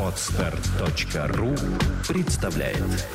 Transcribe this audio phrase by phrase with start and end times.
[0.00, 1.54] Отстар.ру
[2.06, 3.06] представляет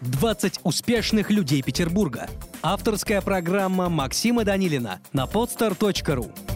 [0.00, 2.28] 20 успешных людей Петербурга.
[2.62, 6.49] Авторская программа Максима Данилина на podstar.ru.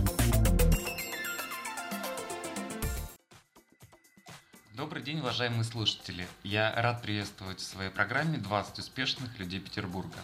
[5.15, 6.27] день, уважаемые слушатели!
[6.43, 10.19] Я рад приветствовать в своей программе 20 успешных людей Петербурга.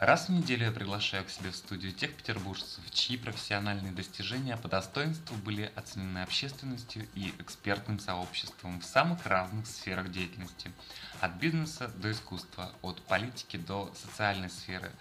[0.00, 4.68] Раз в неделю я приглашаю к себе в студию тех петербуржцев, чьи профессиональные достижения по
[4.68, 10.70] достоинству были оценены общественностью и экспертным сообществом в самых разных сферах деятельности.
[11.20, 14.92] От бизнеса до искусства, от политики до социальной сферы.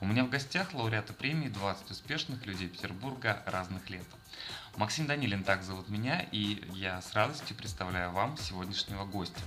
[0.00, 4.04] У меня в гостях лауреаты премии 20 успешных людей Петербурга разных лет.
[4.76, 9.40] Максим Данилин так зовут меня, и я с радостью представляю вам сегодняшнего гостя.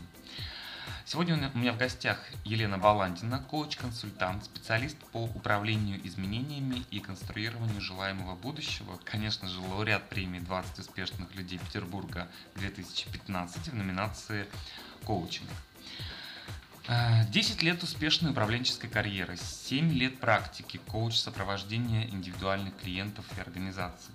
[1.05, 8.35] Сегодня у меня в гостях Елена Баландина, коуч-консультант, специалист по управлению изменениями и конструированию желаемого
[8.35, 14.47] будущего, конечно же, лауреат премии 20 успешных людей Петербурга 2015 в номинации
[15.05, 15.49] «Коучинг».
[17.29, 24.13] 10 лет успешной управленческой карьеры, 7 лет практики, коуч сопровождения индивидуальных клиентов и организаций.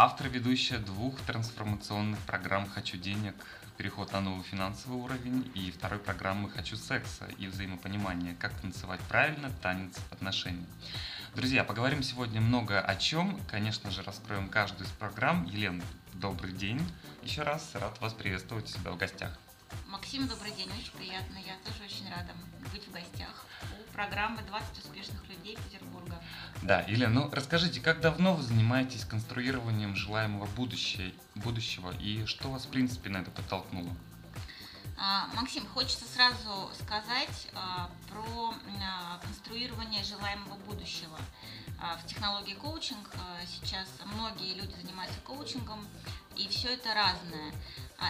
[0.00, 3.34] Автор ведущая двух трансформационных программ «Хочу денег»,
[3.76, 9.50] переход на новый финансовый уровень и второй программы «Хочу секса» и взаимопонимания, как танцевать правильно,
[9.60, 10.66] танец отношений.
[11.34, 13.40] Друзья, поговорим сегодня много о чем.
[13.50, 15.44] Конечно же, раскроем каждую из программ.
[15.46, 15.82] Елена,
[16.14, 16.80] добрый день.
[17.24, 19.36] Еще раз рад вас приветствовать у себя в гостях.
[19.86, 21.38] Максим, добрый день, очень приятно.
[21.38, 22.32] Я тоже очень рада
[22.72, 23.46] быть в гостях
[23.78, 26.22] у программы «20 успешных людей Петербурга».
[26.62, 32.66] Да, Елена, ну расскажите, как давно вы занимаетесь конструированием желаемого будущего, будущего и что вас,
[32.66, 33.94] в принципе, на это подтолкнуло?
[35.00, 41.18] А, Максим, хочется сразу сказать а, про а, конструирование желаемого будущего.
[42.02, 43.08] В технологии коучинг
[43.46, 45.86] сейчас многие люди занимаются коучингом,
[46.34, 47.52] и все это разное.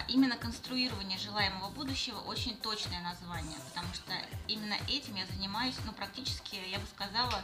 [0.07, 4.11] Именно конструирование желаемого будущего очень точное название, потому что
[4.47, 7.43] именно этим я занимаюсь, ну, практически, я бы сказала,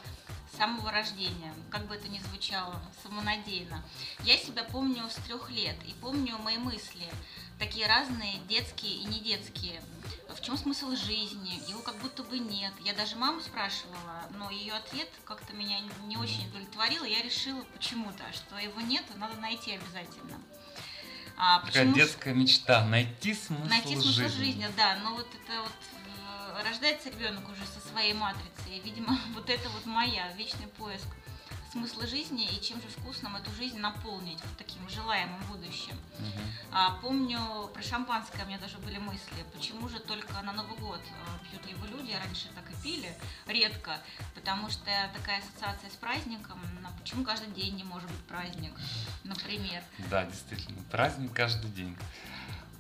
[0.52, 3.84] с самого рождения, как бы это ни звучало самонадеянно.
[4.24, 7.08] Я себя помню с трех лет и помню мои мысли–
[7.60, 9.82] такие разные, детские и не детские.
[10.30, 11.62] В чем смысл жизни?
[11.70, 12.74] Его как будто бы нет.
[12.82, 17.04] Я даже маму спрашивала, но ее ответ как-то меня не очень удовлетворил.
[17.04, 20.40] Я решила почему-то, что его нет, надо найти обязательно.
[21.38, 24.38] А, Такая детская мечта найти смысл найти смысл жизни.
[24.46, 24.98] жизни, да.
[25.04, 25.72] Но вот это вот
[26.62, 28.78] э, рождается ребенок уже со своей матрицей.
[28.78, 31.08] И, видимо, вот это вот моя вечный поиск
[31.76, 35.96] смысла жизни и чем же вкусным эту жизнь наполнить вот таким желаемым будущим.
[36.18, 36.42] Угу.
[36.72, 37.40] А, помню,
[37.74, 41.70] про шампанское у меня даже были мысли, почему же только на Новый год а, пьют
[41.70, 43.14] его люди, а раньше так и пили,
[43.48, 44.00] редко,
[44.36, 48.72] потому что такая ассоциация с праздником, ну, почему каждый день не может быть праздник,
[49.26, 49.84] например.
[50.10, 51.98] Да, действительно, праздник каждый день.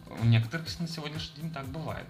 [0.07, 2.07] У некоторых на сегодняшний день так бывает.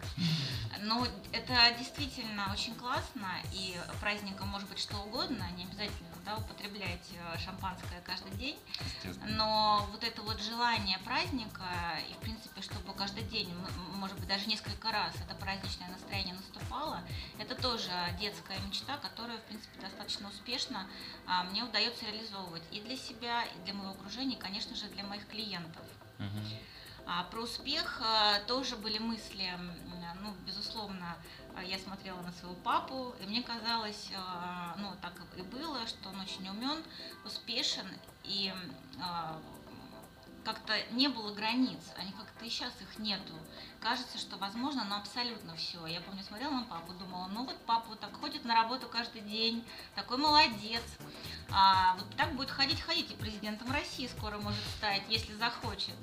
[0.82, 7.08] Ну, это действительно очень классно, и праздником может быть что угодно, не обязательно да, употреблять
[7.14, 8.58] э, шампанское каждый день.
[9.28, 11.64] Но вот это вот желание праздника,
[12.10, 13.54] и в принципе, чтобы каждый день,
[13.94, 17.02] может быть, даже несколько раз это праздничное настроение наступало,
[17.40, 20.88] это тоже детская мечта, которую, в принципе, достаточно успешно
[21.28, 25.04] а, мне удается реализовывать и для себя, и для моего окружения, и, конечно же, для
[25.04, 25.84] моих клиентов.
[26.20, 27.16] Угу.
[27.30, 29.48] Про успех а, тоже были мысли,
[30.26, 31.18] ну, безусловно,
[31.56, 36.10] а, я смотрела на своего папу, и мне казалось, а, ну, так и было, что
[36.10, 36.84] он очень умен,
[37.24, 37.88] успешен,
[38.24, 38.52] и
[40.44, 43.34] как-то не было границ, они как-то и сейчас их нету.
[43.82, 45.84] Кажется, что возможно, но абсолютно все.
[45.88, 49.22] Я помню, смотрела на папу, думала, ну вот папа вот так ходит на работу каждый
[49.22, 49.66] день,
[49.96, 50.84] такой молодец.
[51.52, 55.96] А вот так будет ходить, ходить, и президентом России скоро может стать, если захочет.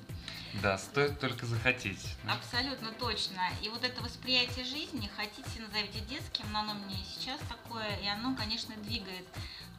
[0.61, 2.15] Да, стоит только захотеть.
[2.25, 2.35] Да?
[2.35, 3.41] Абсолютно точно.
[3.63, 8.37] И вот это восприятие жизни, хотите, назовите детским, но оно мне сейчас такое, и оно,
[8.37, 9.27] конечно, двигает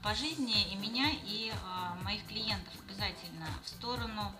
[0.01, 4.33] по жизни и меня, и э, моих клиентов обязательно в сторону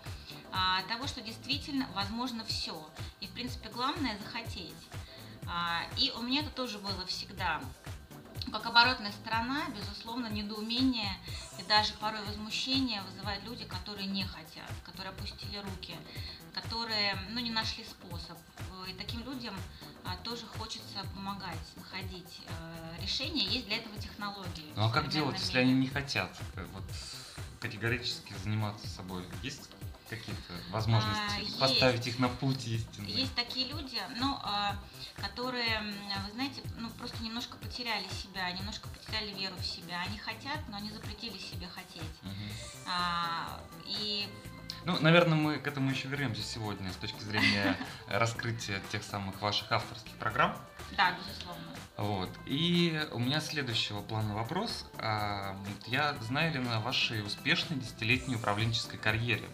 [0.52, 2.86] э, того, что действительно возможно все.
[3.20, 4.74] И, в принципе, главное захотеть.
[5.44, 7.62] Э, и у меня это тоже было всегда.
[8.52, 11.12] Как оборотная сторона, безусловно, недоумение
[11.58, 15.94] и даже порой возмущение вызывают люди, которые не хотят, которые опустили руки,
[16.52, 18.38] которые ну, не нашли способ.
[18.88, 19.54] И таким людям
[20.04, 23.44] а, тоже хочется помогать, находить э, решения.
[23.44, 24.72] Есть для этого технологии.
[24.76, 26.30] Ну а как делать, если они не хотят
[26.72, 26.84] вот,
[27.60, 29.24] категорически заниматься собой?
[29.42, 29.70] Есть
[30.16, 33.10] какие-то возможности а, поставить их на путь истинный?
[33.10, 34.76] Есть такие люди, ну, а,
[35.16, 35.80] которые,
[36.26, 40.00] вы знаете, ну, просто немножко потеряли себя, немножко потеряли веру в себя.
[40.06, 42.02] Они хотят, но они запретили себе хотеть.
[42.22, 42.84] Угу.
[42.88, 43.60] А,
[44.84, 47.76] Ну, наверное, мы к этому еще вернемся сегодня с точки зрения
[48.08, 50.56] раскрытия тех самых ваших авторских программ.
[50.96, 51.74] Да, безусловно.
[51.96, 52.28] Вот.
[52.46, 54.86] И у меня следующего плана вопрос.
[54.98, 55.56] А,
[55.86, 59.48] Я знаю, Лена, о вашей успешной десятилетней управленческой карьере.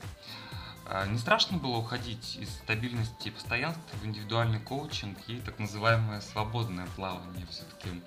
[0.93, 6.21] А, Не страшно было уходить из стабильности и постоянства в индивидуальный коучинг и так называемое
[6.21, 7.47] свободное плавание?
[7.47, 8.03] Все-таки,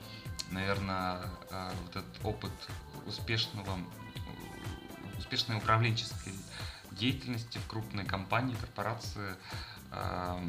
[0.52, 2.52] наверное, а, вот этот опыт
[3.06, 3.80] успешного,
[5.18, 6.34] успешной управленческой
[6.92, 9.36] деятельности в крупной компании, корпорации
[9.90, 10.46] а,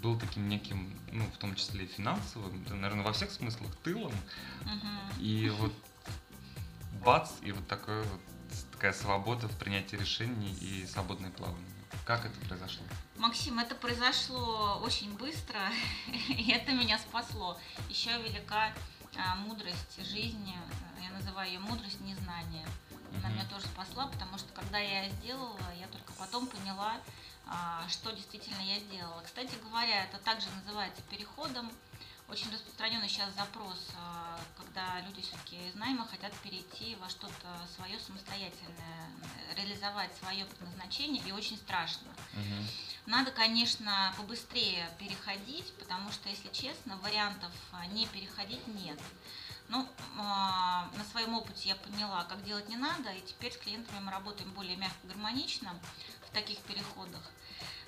[0.00, 4.12] был таким неким, ну, в том числе и финансовым, наверное, во всех смыслах тылом.
[4.62, 4.98] Мгм.
[5.18, 5.72] И вот
[7.04, 8.20] бац, и вот такое вот
[8.78, 11.66] такая свобода в принятии решений и свободное плавание.
[12.04, 12.84] Как это произошло?
[13.16, 15.58] Максим, это произошло очень быстро,
[16.28, 17.58] и это меня спасло.
[17.88, 18.72] Еще велика
[19.16, 20.56] а, мудрость жизни,
[21.02, 22.68] я называю ее мудрость незнания.
[23.18, 23.32] Она Мгм.
[23.38, 26.98] меня тоже спасла, потому что когда я сделала, я только потом поняла,
[27.48, 29.20] а, что действительно я сделала.
[29.22, 31.68] Кстати говоря, это также называется переходом.
[32.28, 37.98] Очень распространенный сейчас запрос, а, когда люди все-таки из найма хотят перейти во что-то свое
[37.98, 39.08] самостоятельное,
[39.48, 42.08] э, реализовать свое предназначение, и очень страшно.
[42.34, 42.68] Мгм.
[43.06, 49.00] Надо, конечно, побыстрее переходить, потому что, если честно, вариантов а, не переходить нет.
[49.68, 49.88] Ну,
[50.18, 54.12] а, на своем опыте я поняла, как делать не надо, и теперь с клиентами мы
[54.12, 55.74] работаем более мягко, гармонично
[56.26, 57.22] в таких переходах.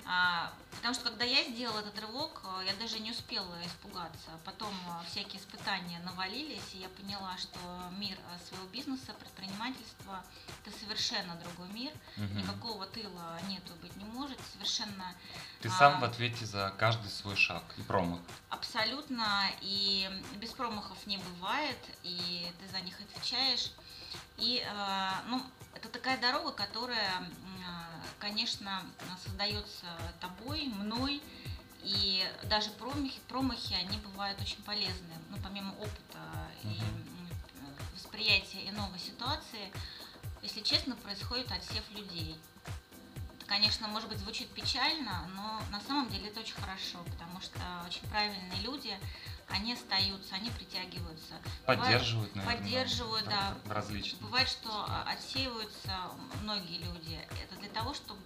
[0.05, 0.51] А,
[0.81, 4.31] Потому что когда я сделала этот рывок, а, я даже не успела испугаться.
[4.43, 7.59] Потом а, всякие испытания навалились, и я поняла, что
[7.99, 10.23] мир а, своего бизнеса, предпринимательства–
[10.65, 11.93] это совершенно другой мир.
[12.17, 12.37] Мгм.
[12.39, 14.39] Никакого тыла нету быть не может.
[14.53, 15.13] Совершенно
[15.61, 18.19] Ты а, сам в ответе за каждый свой шаг и промах.
[18.49, 23.71] Абсолютно, и без промахов не бывает, и ты за них отвечаешь.
[24.37, 25.41] И, э, ну,
[25.75, 28.83] это такая дорога, которая, э, конечно,
[29.23, 29.85] создается
[30.19, 31.21] тобой, мной,
[31.83, 35.13] и даже промахи, промахи, они бывают очень полезны.
[35.29, 36.19] Ну, помимо опыта
[36.63, 37.29] и м,
[37.95, 39.71] восприятия иного ситуации,
[40.43, 42.37] если честно, происходит отсев людей.
[43.37, 47.59] Это, конечно, может быть, звучит печально, но на самом деле это очень хорошо, потому что
[47.87, 48.97] очень правильные люди,
[49.49, 51.33] они остаются, они притягиваются.
[51.67, 52.57] Бывает- Поддерживают, наверное.
[52.57, 53.57] поддерживают, да.
[53.67, 54.17] Различно.
[54.21, 56.11] Бывает, что отсеиваются
[56.41, 57.19] многие люди.
[57.43, 58.21] Это того, чтобы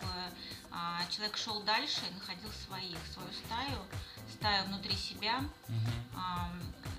[0.71, 3.79] а, человек шел дальше и находил своих, свою стаю,
[4.33, 5.41] стаю внутри себя,
[6.15, 6.51] а,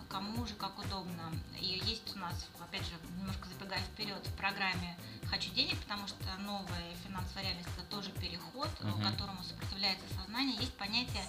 [0.08, 1.32] кому уже как удобно.
[1.60, 4.96] И есть у нас, опять же, немножко забегая вперед, в программе
[5.28, 9.02] «Хочу денег», потому что новая финансовая реальность– это тоже переход, Мгм.
[9.02, 10.56] которому сопротивляется сознание.
[10.56, 11.22] Есть понятие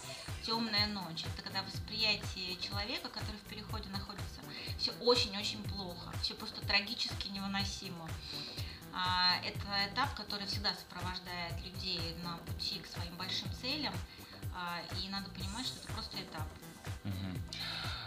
[0.45, 1.25] «темная ночь».
[1.25, 4.41] Это когда восприятие человека, который в переходе находится,
[4.77, 8.07] все очень-очень плохо, все просто трагически невыносимо.
[8.97, 13.93] А, Это этап, который всегда сопровождает людей на пути к своим большим целям,
[14.55, 16.47] а, и надо понимать, что это просто этап.
[17.03, 17.41] Мгм.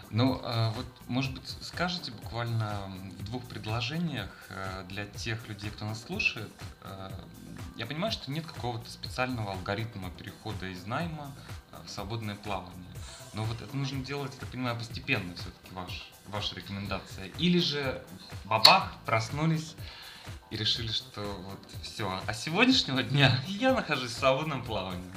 [0.09, 5.85] Ну, а, вот, может быть, скажете буквально в двух предложениях э, для тех людей, кто
[5.85, 6.51] нас слушает.
[6.81, 7.11] э,
[7.77, 11.33] Я понимаю, что нет какого-то специального алгоритма перехода из найма
[11.71, 12.91] э, в свободное плавание.
[13.33, 17.27] Но вот это нужно делать, я понимаю, постепенно все-таки ваш, ваша рекомендация.
[17.37, 18.03] Или же
[18.43, 19.75] бабах, проснулись
[20.51, 22.21] и решили, что вот все.
[22.27, 25.11] А с сегодняшнего дня я нахожусь в свободном плавании.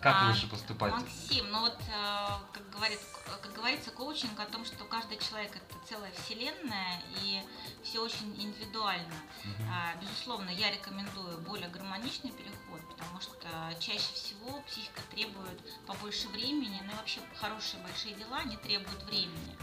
[0.00, 0.92] Как А, лучше поступать?
[0.92, 2.98] Максим, ну вот, э, как, говорит,
[3.40, 7.40] как говорится, коучинг о том, что каждый человек это целая вселенная, и
[7.84, 9.14] все очень индивидуально.
[9.44, 9.68] Мгм.
[9.70, 13.46] А, Безусловно, я рекомендую более гармоничный переход, потому что
[13.78, 19.56] чаще всего психика требует побольше времени, ну и вообще хорошие большие дела, они требуют времени.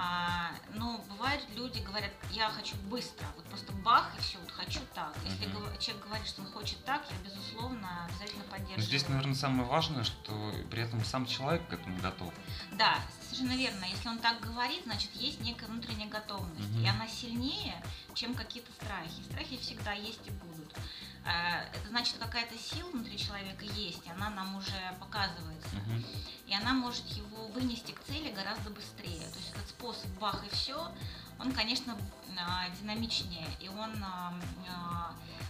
[0.00, 4.78] А, но бывают люди говорят, я хочу быстро, вот просто бах и все, вот хочу
[4.94, 5.12] так.
[5.24, 8.82] Если гов- человек говорит, что он хочет так, я безусловно обязательно Ну, поддерживаю.
[8.82, 12.32] Здесь, наверное, самое важное, что при этом сам человек к этому готов.
[12.72, 12.98] Да,
[13.28, 13.84] совершенно верно.
[13.84, 16.68] Если он так говорит, значит, есть некая внутренняя готовность.
[16.70, 16.84] Мгм.
[16.84, 17.82] И она сильнее,
[18.14, 19.22] чем какие-то страхи.
[19.30, 20.74] Страхи всегда есть и будут.
[21.24, 25.76] Э, Это значит, какая-то сила внутри человека есть, и она нам уже показывается.
[25.86, 26.04] Мгм.
[26.46, 29.20] И она может его вынести к цели гораздо быстрее.
[29.20, 30.90] То есть этот способ бах и все,
[31.38, 31.96] он, конечно,
[32.38, 34.34] а, динамичнее, и он а,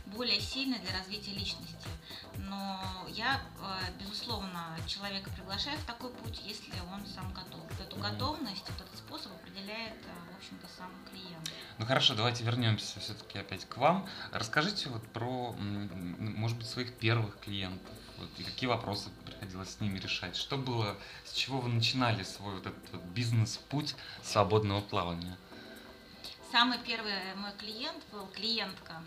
[0.06, 1.88] более сильный для развития личности.
[2.38, 7.64] Но я, э, безусловно, человека приглашаю в такой путь, если он сам готов.
[7.80, 8.10] Эту Мгм.
[8.10, 11.50] готовность, вот этот способ определяет, э, в общем-то, сам клиент.
[11.78, 14.08] Ну хорошо, давайте вернемся все-таки опять к вам.
[14.32, 17.92] Расскажите вот про, может быть, своих первых клиентов.
[18.18, 20.36] Вот, и какие вопросы приходилось с ними решать?
[20.36, 25.36] Что было, с чего вы начинали свой вот этот вот бизнес-путь свободного плавания?
[26.50, 29.02] Самый первый мой клиент был клиентка.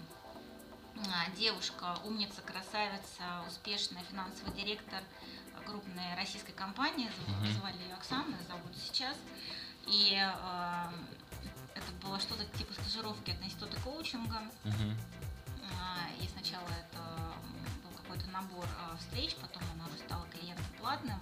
[0.98, 5.02] А, девушка, умница, красавица, успешная финансовый директор
[5.66, 7.48] крупной российской компании, Мгм.
[7.54, 9.16] звали ее Оксана, зовут сейчас.
[9.88, 10.92] И а,
[11.76, 14.42] это было что-то типа стажировки от института коучинга.
[14.66, 17.00] А, И сначала это
[17.84, 21.20] был какой-то набор а, встреч, потом она уже стала клиентом платным.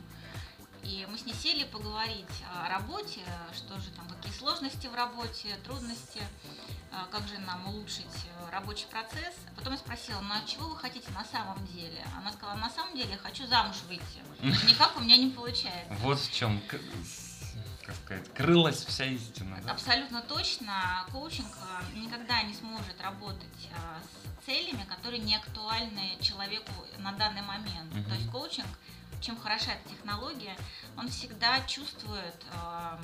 [0.84, 3.22] И мы с ней сели поговорить о работе,
[3.56, 6.22] что же там, какие сложности в работе, трудности,
[6.92, 9.36] а, как же нам улучшить э, рабочий процесс.
[9.56, 12.04] Потом я спросила, ну а чего вы хотите на самом деле?
[12.18, 14.04] Она сказала, на самом деле я хочу замуж выйти.
[14.42, 15.94] Никак у меня не получается.
[16.02, 16.82] Вот в чем, как
[18.04, 19.60] сказать, крылась вся истина.
[19.64, 19.72] Да?
[19.72, 21.06] Абсолютно точно.
[21.12, 24.00] Коучинг э, никогда не сможет работать э,
[24.42, 27.94] с целями, которые не актуальны человеку на данный момент.
[27.94, 28.06] Мгм.
[28.06, 28.68] То есть коучинг,
[29.22, 30.56] чем хороша эта технология,
[30.98, 32.98] он всегда чувствует, э,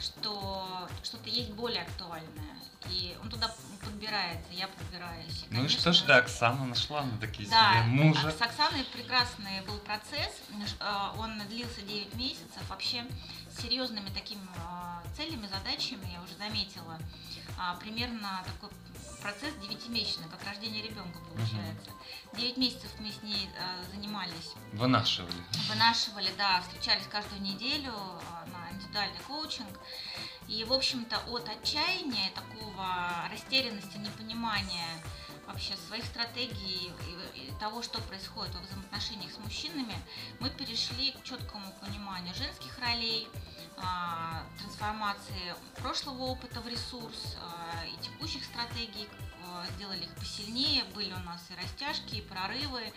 [0.00, 2.56] что что-то есть более актуальное.
[2.88, 5.44] И он туда подбирается, я подбираюсь.
[5.50, 8.30] И, Ну и что конечно, ж ты, Оксана, нашла на такие да, себе мужа?
[8.30, 10.32] с Оксаной прекрасный был процесс.
[10.80, 12.62] Э, Он длился 9 месяцев.
[12.68, 13.04] Вообще
[13.54, 16.98] с серьезными такими э, целями, задачами, я уже заметила,
[17.58, 18.70] а, примерно такой
[19.20, 21.90] процесс девятимесячный, как рождение ребенка получается.
[22.34, 25.42] 9 месяцев мы с ней э, занимались Вынашивали.
[25.68, 29.78] вынашивали, да, встречались каждую неделю а, на индивидуальный коучинг.
[30.48, 34.86] И, в общем-то, от отчаяния, такого растерянности, непонимания
[35.50, 36.92] вообще своих стратегий
[37.34, 39.94] и, и того, что происходит во взаимоотношениях с мужчинами,
[40.38, 43.28] мы перешли к четкому пониманию женских ролей,
[43.76, 49.08] а, трансформации прошлого опыта в ресурс а, и текущих стратегий,
[49.46, 52.92] а, сделали их посильнее, были у нас и растяжки, и прорывы,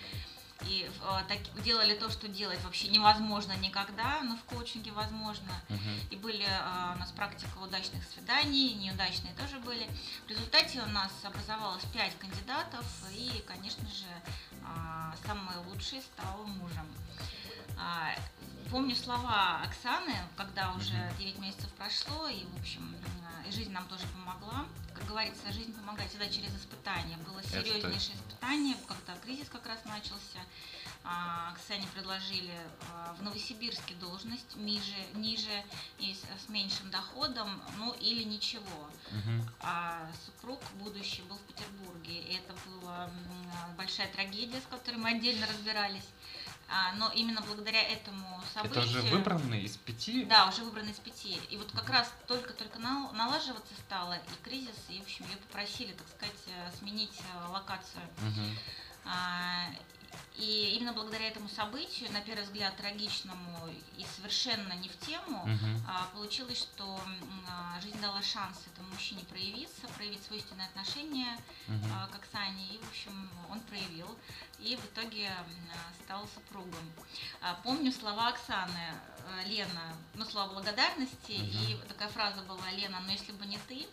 [0.67, 5.51] и э, так- делали то, что делать вообще невозможно никогда, но в коучинге возможно.
[5.69, 5.99] Мгм.
[6.11, 9.87] И были э, у нас практика удачных свиданий, неудачные тоже были.
[10.25, 14.05] В результате у нас образовалось 5 кандидатов, и, конечно же,
[14.65, 16.87] а, самый лучший стал мужем.
[18.69, 21.17] Помню слова Оксаны, когда уже Мгм.
[21.17, 24.65] 9 месяцев прошло, и, в общем, а, и жизнь нам тоже помогла.
[24.93, 27.17] Как говорится, жизнь помогает всегда через испытания.
[27.17, 30.39] Было серьезнейшее испытание, когда кризис как раз начался.
[31.03, 32.57] А, Оксане предложили
[32.91, 35.63] а, в Новосибирске должность ниже, ниже
[35.99, 38.89] и с, меньшим доходом, ну или ничего.
[39.11, 39.49] Мгм.
[39.59, 43.09] А супруг будущий был в Петербурге, и это была
[43.77, 46.05] большая трагедия, с которой мы отдельно разбирались.
[46.69, 48.81] А, но именно благодаря этому событию...
[48.83, 50.25] Это уже выбранный из пяти?
[50.25, 51.39] Да, уже выбраны из пяти.
[51.49, 55.93] И вот как раз только-только нал- налаживаться стало и кризис, и, в общем, ее попросили,
[55.93, 58.03] так сказать, э, сменить э, локацию.
[58.21, 58.57] Мгм.
[60.37, 65.47] И именно благодаря этому событию, на первый взгляд трагичному и совершенно не в тему,
[65.87, 66.99] а, получилось, что
[67.47, 71.37] а, жизнь дала шанс этому мужчине проявиться, проявить свое истинное отношение
[71.93, 74.17] а, к Оксане, и, в общем, он проявил,
[74.59, 75.31] и в итоге
[76.03, 76.91] стал супругом.
[77.63, 78.95] Помню слова Оксаны,
[79.27, 83.85] э, Лена, ну, слова благодарности, и такая фраза была, Лена, но если бы не ты,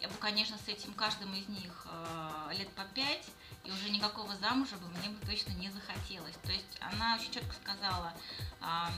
[0.00, 3.26] я бы, конечно, с этим каждым из них э, лет по пять,
[3.64, 6.36] и уже никакого замужа бы мне бы точно не захотелось.
[6.44, 8.12] То есть она очень четко сказала,
[8.60, 8.90] а,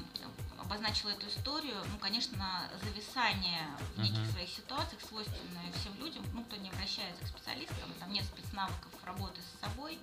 [0.58, 3.66] обозначила эту историю, ну, конечно, зависание
[3.96, 4.32] в неких Мгм.
[4.32, 9.40] своих ситуациях, свойственное всем людям, ну, кто не обращается к специалистам, там нет спецнавыков работы
[9.40, 9.98] с собой,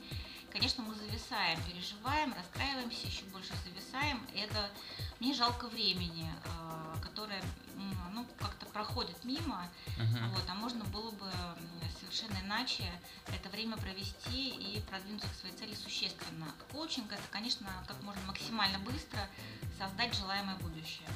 [0.52, 4.70] конечно, мы зависаем, переживаем, расстраиваемся, еще больше зависаем, это
[5.20, 7.42] мне жалко времени, э, которое,
[8.14, 10.30] ну, как-то проходит мимо, Мгм.
[10.32, 11.32] вот, а можно было бы
[12.00, 12.84] совершенно иначе
[13.28, 16.48] это время провести и продвинуться к своей цели существенно.
[16.72, 19.20] Коучинг это, конечно, как можно максимально быстро
[19.78, 21.08] создать желаемое будущее.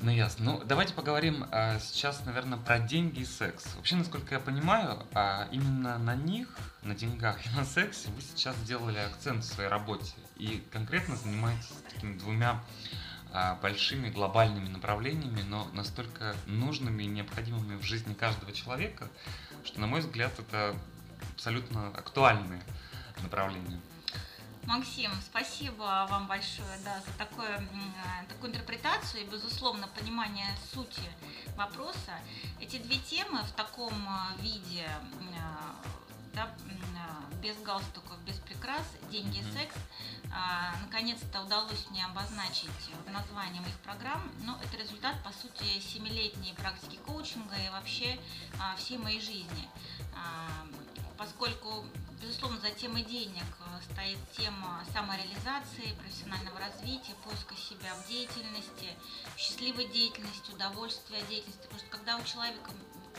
[0.00, 0.44] Ну ясно.
[0.44, 3.74] Ну давайте поговорим а, сейчас, наверное, про деньги и секс.
[3.74, 6.48] Вообще, насколько я понимаю, а, именно на них,
[6.82, 11.72] на деньгах и на сексе вы сейчас сделали акцент в своей работе и конкретно занимаетесь
[11.92, 12.62] такими двумя
[13.32, 19.08] а, большими глобальными направлениями, но настолько нужными и необходимыми в жизни каждого человека,
[19.64, 20.76] что, на мой взгляд, это
[21.34, 22.62] абсолютно актуальные
[23.20, 23.80] направления.
[24.68, 31.00] Максим, спасибо вам большое да, за такое, э, такую интерпретацию и, безусловно, понимание сути
[31.56, 32.12] вопроса.
[32.60, 35.38] Эти две темы в таком э, виде, э,
[36.34, 36.54] да,
[37.42, 39.74] без галстуков, без прикрас, деньги и секс,
[40.30, 42.68] а, наконец-то удалось мне обозначить
[43.06, 44.30] в названии моих программ.
[44.42, 48.18] Но это результат, по сути, семилетней практики коучинга и вообще
[48.60, 49.68] а, всей моей жизни.
[50.14, 50.66] А,
[51.18, 51.84] Поскольку,
[52.20, 58.96] безусловно, за темой денег э, стоит тема самореализации, профессионального развития, поиска себя в деятельности,
[59.36, 61.62] счастливой деятельности, удовольствия от деятельности.
[61.62, 62.70] Потому что когда у человека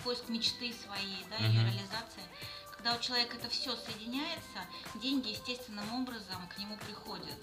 [0.03, 1.67] поиск мечты своей, да, ее Мгм.
[1.71, 2.23] реализация,
[2.71, 4.59] Когда у человека это все соединяется,
[4.95, 7.35] деньги естественным образом к нему приходят.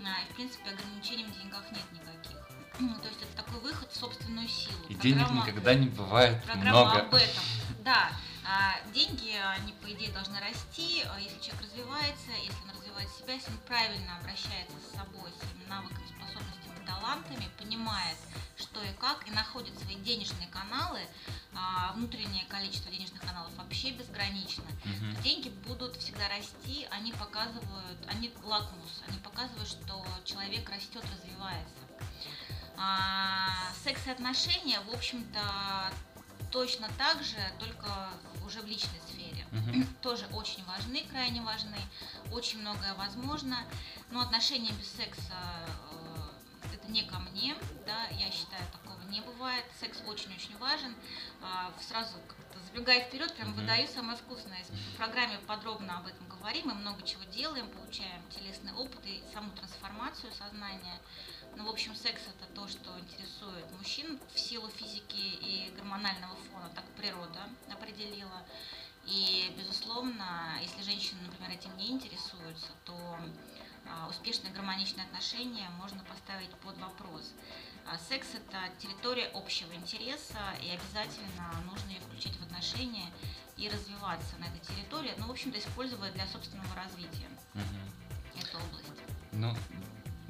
[0.00, 2.36] А, и, в принципе, ограничений в деньгах нет никаких.
[3.00, 4.84] То есть это такой выход в собственную силу.
[4.88, 6.98] И денег никогда не бывает программа много.
[6.98, 7.44] об этом.
[7.84, 8.10] Да,
[8.92, 13.50] деньги, они, по идее, должны расти, а если человек развивается, если он развивает себя, если
[13.50, 18.16] он правильно обращается с собой, своими навыками, способностями, талантами, понимает,
[18.56, 21.00] что и как, и находит свои денежные каналы,
[21.54, 28.32] а, внутреннее количество денежных каналов вообще безгранично, то деньги будут всегда расти, они показывают, они
[28.42, 31.74] лакмус, они показывают, что человек растет, развивается.
[32.76, 33.48] А,
[33.84, 35.92] секс и отношения, в общем-то,
[36.50, 38.10] точно так же, только
[38.46, 39.46] уже в личной сфере.
[39.52, 39.86] Мгм.
[40.02, 41.76] Тоже очень важны, крайне важны,
[42.30, 43.58] очень многое возможно,
[44.10, 45.34] но отношения без секса
[45.92, 47.54] э, это не ко мне,
[47.86, 49.64] да, я считаю, такого не бывает.
[49.80, 50.94] Секс очень-очень важен.
[51.42, 53.60] А, Сразу как-то забегая вперед, прям Мгм.
[53.60, 54.64] выдаю самое вкусное.
[54.64, 59.50] В программе подробно об этом говорим, мы много чего делаем, получаем телесный опыт и саму
[59.52, 60.98] трансформацию сознания.
[61.56, 66.34] Ну, в общем, секс это то, что интересует мужчин в силу физики и гормонального
[66.70, 68.42] так природа определила.
[69.04, 73.18] И, безусловно, если женщины, например, этим не интересуются, то
[73.88, 77.32] а, успешные гармоничные отношения можно поставить под вопрос.
[77.84, 83.10] А, Секс– это территория общего интереса, и обязательно нужно ее включать в отношения
[83.56, 88.40] и развиваться на этой территории, ну, в общем-то, использовать для собственного развития Мгм.
[88.40, 89.02] эту область.
[89.32, 89.54] Ну,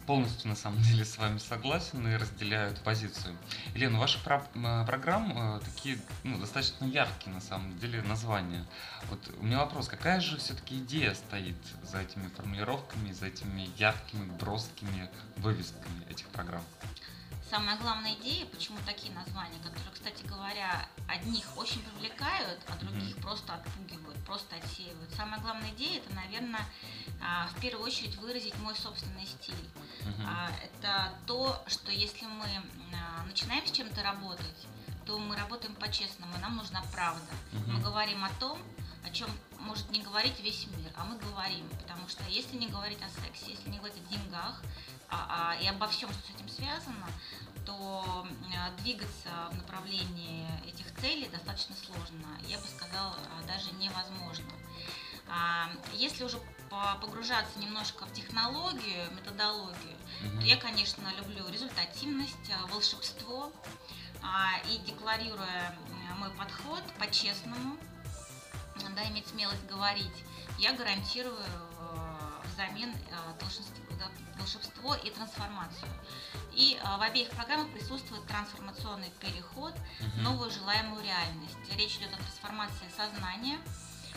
[0.06, 3.36] полностью на самом деле с вами согласен и разделяю эту позицию.
[3.74, 8.64] Елена, ваши про- м, программы э, такие ну, достаточно яркие на самом деле названия.
[9.08, 14.24] Вот у меня вопрос, какая же все-таки идея стоит за этими формулировками, за этими яркими,
[14.38, 16.64] броскими вывесками этих программ?
[17.52, 23.52] Самая главная идея, почему такие названия, которые, кстати говоря, одних очень привлекают, а других просто
[23.52, 25.10] отпугивают, просто отсеивают.
[25.14, 26.64] Самая главная идея это, наверное,
[27.20, 29.68] а, в первую очередь выразить мой собственный стиль.
[30.26, 34.66] А, Это то, что если мы а, начинаем с чем-то работать,
[35.04, 37.32] то мы работаем по-честному, нам нужна правда.
[37.52, 37.74] Мгм.
[37.74, 38.58] Мы говорим о том,
[39.04, 43.00] о чем может не говорить весь мир, а мы говорим, потому что если не говорить
[43.02, 44.62] о сексе, если не говорить о деньгах
[45.62, 47.06] и обо всем, что с этим связано,
[47.66, 54.50] то а, двигаться в направлении этих целей достаточно сложно, я бы сказала, а, даже невозможно.
[55.28, 56.38] А, Если уже
[56.70, 60.40] по- погружаться немножко в технологию, методологию, Мгм.
[60.40, 63.52] то я, конечно, люблю результативность, а, волшебство,
[64.22, 67.76] а, и декларируя м, мой подход по-честному,
[68.96, 70.24] да, иметь смелость говорить,
[70.58, 71.71] я гарантирую э,
[72.52, 73.32] взамен э,
[74.38, 75.88] волшебство, и трансформацию.
[76.52, 81.56] И э, в обеих программах присутствует трансформационный переход в новую желаемую реальность.
[81.76, 83.58] Речь идет о трансформации сознания,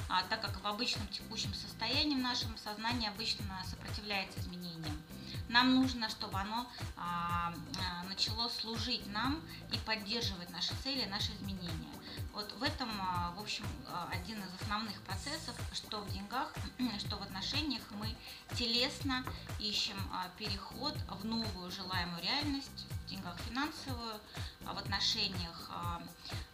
[0.10, 5.02] а, так как в обычном текущем состоянии в нашем сознании обычно сопротивляется изменениям.
[5.50, 6.68] Нам нужно, чтобы оно
[6.98, 11.94] а, а, начало служить нам и поддерживать наши цели, наши изменения.
[12.36, 16.54] Вот в этом, а, в общем, а, один из основных процессов, что в деньгах,
[17.00, 18.14] что в отношениях мы
[18.58, 19.24] телесно
[19.58, 24.20] ищем а, переход в новую желаемую реальность, в деньгах финансовую,
[24.62, 25.70] в отношениях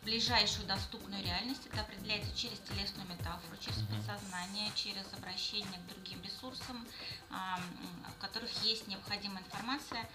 [0.03, 1.65] ближайшую доступную реальность.
[1.65, 6.85] Это определяется через телесную метафору, через подсознание, через обращение к другим ресурсам,
[7.29, 10.07] в которых есть необходимая информация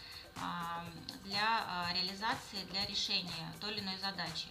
[1.25, 4.49] для реализации, для решения той или иной задачи.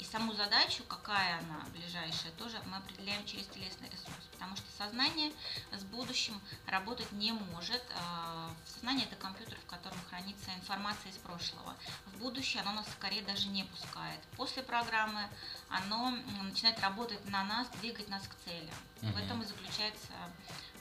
[0.00, 5.30] И саму задачу, какая она ближайшая, тоже мы определяем через телесный ресурс, потому что сознание
[5.72, 7.82] с будущим работать не может.
[8.00, 11.76] А, Сознание– это компьютер, в котором хранится информация из прошлого.
[12.06, 14.18] В будущее оно нас скорее даже не пускает.
[14.38, 15.20] После программы
[15.68, 18.72] оно начинает работать на нас, двигать нас к цели.
[19.02, 19.18] В Мгм.
[19.18, 20.12] этом и заключается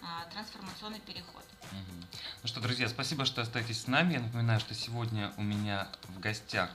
[0.02, 1.44] а, трансформационный переход.
[1.74, 2.08] Мгм.
[2.42, 4.14] Ну что, друзья, спасибо, что остаетесь с нами.
[4.14, 6.70] Я напоминаю, что сегодня у меня в гостях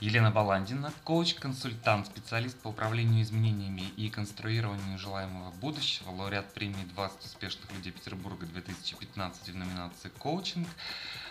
[0.00, 7.70] Елена Баландина, коуч-консультант, специалист по управлению изменениями и конструированию желаемого будущего, лауреат премии 20 успешных
[7.72, 10.66] людей Петербурга 2015 в номинации «Коучинг».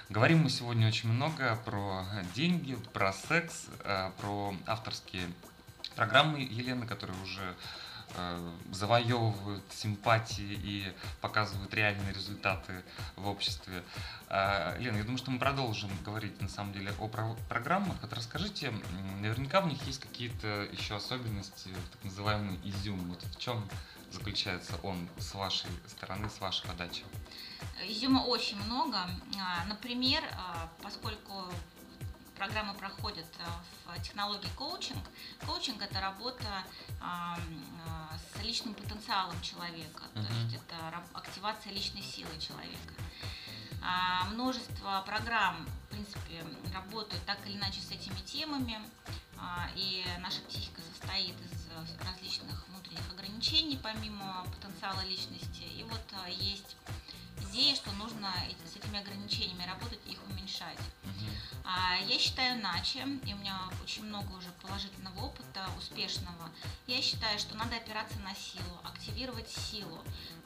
[0.10, 2.05] Говорим мы сегодня очень много про
[2.36, 5.23] деньги, про секс, э, про авторские
[5.95, 7.55] программы Елены, которые уже
[8.72, 12.84] завоевывают симпатии и показывают реальные результаты
[13.15, 13.84] в обществе.
[14.28, 17.98] А, Лена, я думаю, что мы продолжим говорить на самом деле о про- программах.
[18.02, 18.72] Вот расскажите,
[19.22, 23.00] наверняка в них есть какие-то еще особенности, так называемый изюм.
[23.10, 23.67] Вот в чем
[24.12, 27.04] заключается он с вашей стороны, с вашей подачи?
[27.88, 28.98] Изюма очень много.
[29.39, 30.24] А, Например,
[30.82, 31.45] поскольку
[32.39, 33.28] программы проходят
[33.86, 35.04] в технологии коучинг.
[35.45, 36.63] Коучинг это работа
[37.02, 42.93] с личным потенциалом человека, то есть это активация личной силы человека.
[43.82, 48.80] А, множество программ, в принципе, работают так или иначе с этими темами,
[49.38, 55.62] а, и наша психика состоит из э, различных внутренних ограничений, помимо потенциала личности.
[55.62, 56.75] И вот э, есть
[57.43, 58.34] идея, что нужно
[58.65, 60.78] с этими ограничениями работать, их уменьшать.
[61.63, 66.49] А я считаю иначе, и у меня очень много уже положительного опыта, успешного.
[66.88, 69.99] Я считаю, что надо опираться на силу, активировать силу.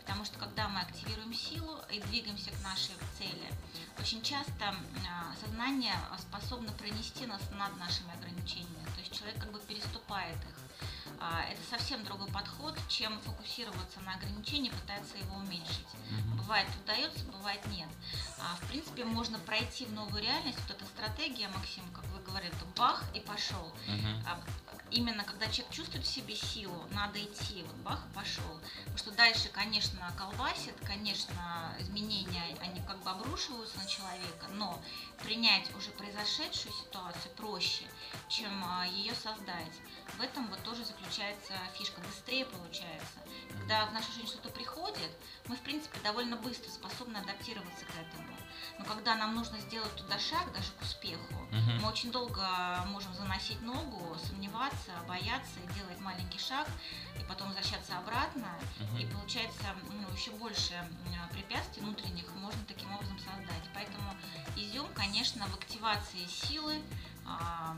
[0.03, 3.47] Потому что когда мы активируем силу и двигаемся к нашей цели,
[3.97, 4.75] очень часто
[5.09, 8.85] а, сознание способно пронести нас над нашими ограничениями.
[8.95, 10.62] То есть человек как бы переступает их.
[11.19, 15.87] А, это совсем другой подход, чем фокусироваться на ограничении, пытаться его уменьшить.
[16.37, 17.89] Бывает удается, бывает нет.
[18.39, 20.59] А, в принципе, можно пройти в новую реальность.
[20.67, 23.71] Вот эта стратегия, Максим, как вы говорили, бах и пошел.
[23.87, 24.37] Uh-huh
[24.93, 28.59] именно когда человек чувствует в себе силу, надо идти, вот бах, пошел.
[28.79, 34.79] Потому что дальше, конечно, колбасит, конечно, изменения, они как бы обрушиваются на человека, но
[35.23, 37.85] принять уже произошедшую ситуацию проще,
[38.29, 38.51] чем
[38.85, 39.73] ее создать.
[40.17, 43.19] В этом вот тоже заключается фишка, быстрее получается.
[43.49, 45.11] Когда в нашу жизнь что-то приходит,
[45.47, 48.37] мы, в принципе, довольно быстро способны адаптироваться к этому.
[48.79, 51.79] Но когда нам нужно сделать туда шаг, даже к успеху, uh-huh.
[51.81, 52.41] мы очень долго
[52.87, 56.67] можем заносить ногу, сомневаться, бояться делать маленький шаг,
[57.19, 58.47] и потом возвращаться обратно.
[58.79, 59.01] Uh-huh.
[59.01, 60.73] И получается ну, еще больше
[61.31, 63.63] препятствий внутренних можно таким образом создать.
[63.73, 64.15] Поэтому
[64.55, 66.81] изюм, конечно, в активации силы,
[67.25, 67.75] а,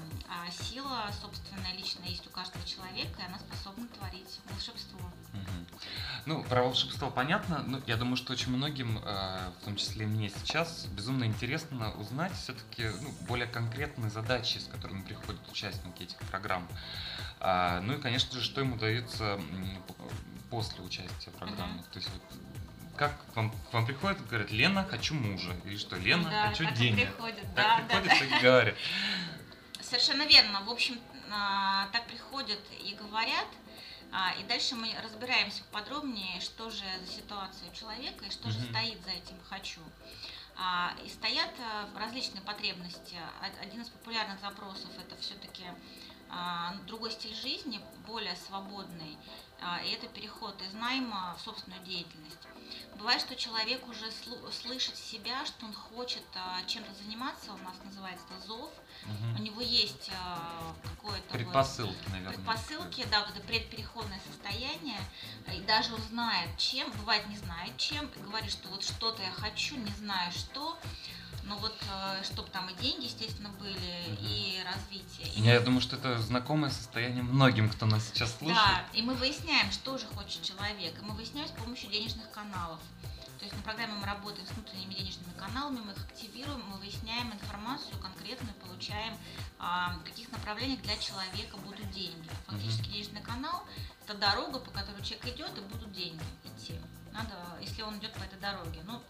[0.52, 5.00] сила, собственная, личная есть у каждого человека, и она способна творить волшебство.
[5.00, 5.80] Угу.
[6.26, 7.64] Ну, про волшебство понятно.
[7.68, 12.34] Ну, я думаю, что очень многим, э, в том числе мне сейчас, безумно интересно узнать
[12.34, 16.68] все-таки ну, более конкретные задачи, с которыми приходят участники этих программ.
[17.40, 19.40] А, ну и, конечно же, что им удается
[20.50, 21.86] после участия в программах.
[21.86, 21.92] Uh-huh.
[21.92, 22.22] То есть вот,
[22.98, 25.56] как к вам, к вам приходят и говорят, Лена, хочу мужа.
[25.66, 27.14] Или что, Лена, да, хочу так денег.
[27.14, 28.40] Приходят, так да, приходят да, и да.
[28.40, 28.76] говорят.
[29.82, 30.62] Совершенно верно.
[30.62, 31.00] В общем,
[31.32, 33.48] а, так приходят и говорят.
[34.12, 38.60] А, и дальше мы разбираемся подробнее, что же за ситуация у человека и что же
[38.62, 39.82] стоит за этим «хочу».
[40.58, 41.52] А, и стоят
[41.98, 43.18] различные потребности.
[43.62, 45.64] Один из популярных запросов– это все-таки
[46.88, 49.18] другой стиль жизни, более свободный,
[49.86, 52.40] и это переход из найма в собственную деятельность.
[52.96, 54.06] Бывает, что человек уже
[54.52, 56.24] слышит себя, что он хочет
[56.68, 58.72] чем-то заниматься, у нас называется это зов,
[59.06, 59.40] Угу.
[59.40, 62.36] У него есть э, какое-то предпосылки, вот, наверное.
[62.36, 65.00] Предпосылки, да, вот это предпереходное состояние.
[65.54, 69.76] И даже он знает, чем, бывает не знает чем, говорит, что вот что-то я хочу,
[69.76, 70.78] не знаю что.
[71.46, 74.18] Но вот э, чтобы там и деньги, естественно, были, угу.
[74.22, 75.28] и развитие.
[75.36, 75.66] И я мы...
[75.66, 78.58] думаю, что это знакомое состояние многим, кто нас сейчас слушает.
[78.58, 80.96] Да, и мы выясняем, что же хочет человек.
[81.00, 82.80] И мы выясняем с помощью денежных каналов.
[83.38, 87.32] То есть на программе мы работаем с внутренними денежными каналами, мы их активируем, мы выясняем
[87.32, 89.16] информацию конкретную, получаем,
[89.60, 92.28] а, в каких направлениях для человека будут деньги.
[92.48, 93.64] Фактически денежный канал–
[94.04, 96.74] это дорога, по которой человек идет, и будут деньги идти.
[97.14, 98.82] Надо, если он идет по этой дороге.
[98.88, 99.02] Ну,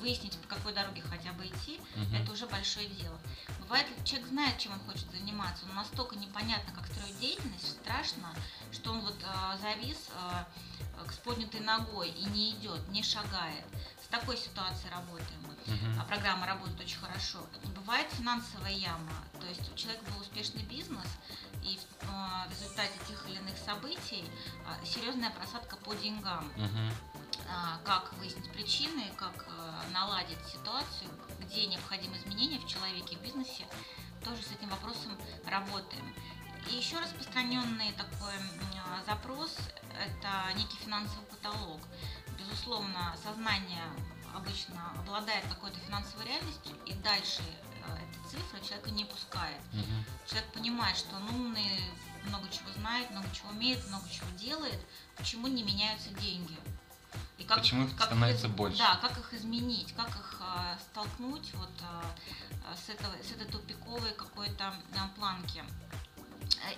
[0.00, 2.16] выяснить, по какой дороге хотя бы идти, угу.
[2.16, 3.18] это уже большое дело.
[3.60, 8.34] Бывает, человек знает, чем он хочет заниматься, но настолько непонятно, как строить деятельность, страшно,
[8.72, 10.44] что он вот э, завис э,
[11.06, 13.64] к с поднятой ногой и не идет, не шагает.
[14.02, 15.54] С такой ситуацией работаем мы.
[15.72, 16.00] Uh-huh.
[16.00, 17.38] А программа работает очень хорошо.
[17.76, 21.06] Бывает финансовая яма, то есть у человека был успешный бизнес,
[21.62, 26.50] и в, э, в результате тех или иных событий э, серьезная просадка по деньгам.
[26.56, 26.92] Uh-huh.
[27.50, 33.66] Э, как выяснить причины, как э, наладить ситуацию, где необходимы изменения в человеке, в бизнесе,
[34.24, 35.16] тоже с этим вопросом
[35.46, 36.14] работаем.
[36.70, 38.34] И еще распространенный такой
[39.06, 39.56] запрос–
[39.98, 41.80] это некий финансовый потолок.
[42.38, 43.84] Безусловно, сознание
[44.34, 49.60] обычно обладает какой-то финансовой реальностью, и дальше э, эта цифра человека не пускает.
[49.72, 50.28] Угу.
[50.28, 51.80] Человек понимает, что он умный,
[52.24, 54.78] много чего знает, много чего умеет, много чего делает,
[55.16, 56.56] почему не меняются деньги.
[57.50, 58.78] Как, Почему их как становится их, больше?
[58.78, 64.12] Да, как их изменить, как их э, столкнуть вот э, с, этого, с этой тупиковой
[64.12, 65.64] какой-то э, планки.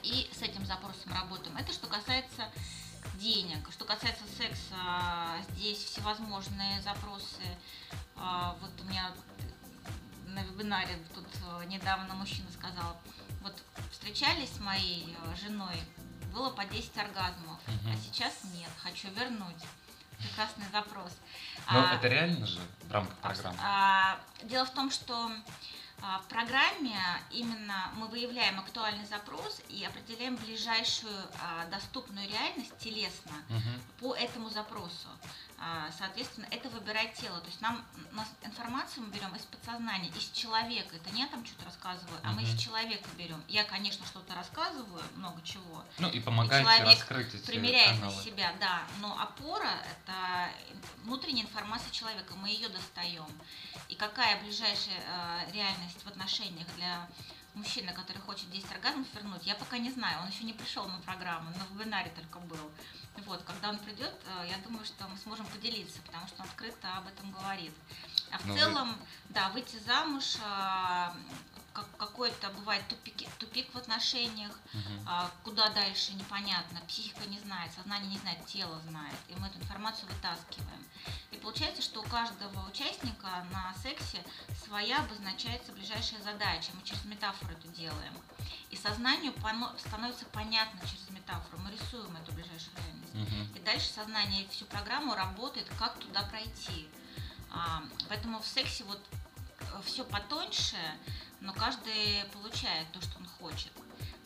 [0.02, 1.58] И с этим запросом работаем.
[1.58, 2.48] Это что касается
[3.16, 3.70] денег.
[3.70, 7.58] Что касается секса, здесь всевозможные запросы.
[8.16, 9.12] А, вот у меня
[10.28, 12.96] на вебинаре тут э, недавно мужчина сказал,
[13.42, 13.54] вот
[13.90, 15.76] встречались с моей э, женой,
[16.32, 17.90] было по 10 оргазмов, угу.
[17.92, 19.62] а сейчас нет, хочу вернуть.
[20.22, 21.12] Прекрасный запрос.
[21.70, 23.58] Но а, это реально же в рамках программы?
[23.62, 25.30] А, дело в том, что
[26.04, 26.98] А, В программе
[27.30, 33.80] именно мы выявляем актуальный запрос и определяем ближайшую а, доступную реальность телесно Мгм.
[34.00, 35.06] по этому запросу.
[35.64, 37.40] А, Соответственно, это выбирает тело.
[37.40, 40.96] То есть нам нас информацию мы берем из подсознания, из человека.
[40.96, 43.40] Это не я там что-то рассказываю, а мы из человека берем.
[43.46, 45.84] Я, конечно, что-то рассказываю, много чего.
[45.98, 48.16] Ну и помогаете человек раскрыть эти примеряет каналы.
[48.16, 48.82] на себя, да.
[49.00, 49.70] Но опора–
[50.04, 50.50] это
[51.04, 53.28] внутренняя информация человека, мы ее достаем.
[53.88, 57.06] И какая ближайшая э, реальность в отношениях для
[57.54, 60.20] мужчины, который хочет 10 оргазмов вернуть, я пока не знаю.
[60.22, 62.70] Он еще не пришел на программу, на вебинаре только был.
[63.26, 66.96] Вот, когда он придет, э, я думаю, что мы сможем поделиться, потому что он открыто
[66.96, 67.74] об этом говорит.
[68.30, 68.96] А в вы- целом,
[69.28, 71.14] да, выйти замуж, а,
[71.72, 74.58] как- какой-то бывает тупик, тупик в отношениях,
[75.06, 79.58] а, куда дальше непонятно, психика не знает, сознание не знает, тело знает, и мы эту
[79.58, 80.84] информацию вытаскиваем.
[81.30, 84.22] И получается, что у каждого участника на сексе
[84.64, 88.14] своя обозначается ближайшая задача, мы через метафору это делаем.
[88.70, 89.34] И сознанию
[89.78, 93.14] становится понятно через метафору, мы рисуем эту ближайшую реальность.
[93.14, 93.56] Мгм.
[93.56, 96.88] И дальше сознание всю программу работает, как туда пройти.
[97.50, 99.00] А, поэтому в сексе вот
[99.84, 100.76] все потоньше,
[101.42, 103.72] но каждый получает то, что он хочет.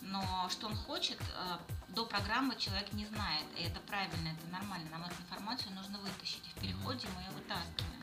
[0.02, 1.56] Но что он хочет, э,
[1.88, 3.44] до программы человек не знает.
[3.58, 4.88] И это правильно, это нормально.
[4.90, 6.42] Нам эту информацию нужно вытащить.
[6.46, 8.02] И в переходе мы ее вытаскиваем.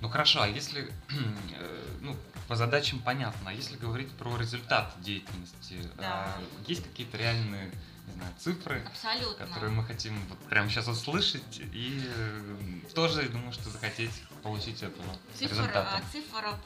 [0.00, 0.92] Ну хорошо, а если,
[1.54, 2.16] э, ну,
[2.48, 6.36] по задачам понятно, а если говорить про результат деятельности, Да.
[6.36, 7.70] а, есть какие-то реальные,
[8.06, 9.46] не знаю, цифры, Абсолютно.
[9.46, 15.06] которые мы хотим вот прямо сейчас услышать и э, тоже, думаю, что захотеть получить этого
[15.34, 16.00] Цифр, результата.
[16.02, 16.56] э, цифр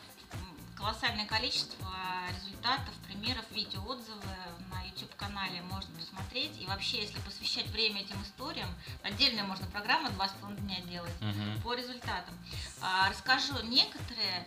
[0.81, 1.87] колоссальное количество
[2.35, 4.25] результатов, примеров, видео, отзывы
[4.71, 6.59] на YouTube-канале можно посмотреть.
[6.61, 8.69] И вообще, если посвящать время этим историям,
[9.03, 11.61] отдельная можно программа два с половиной дня делать Мгм.
[11.62, 12.35] по результатам.
[12.81, 14.47] А, Расскажу некоторые.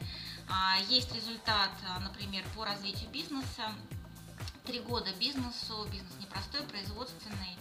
[0.50, 3.72] А, Есть результат, а, например, по развитию бизнеса.
[4.66, 7.58] Три года бизнесу, бизнес непростой, производственный,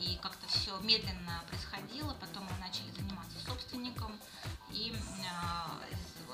[0.00, 2.14] и как-то все медленно происходило.
[2.14, 4.18] Потом мы начали заниматься собственником,
[4.70, 4.94] и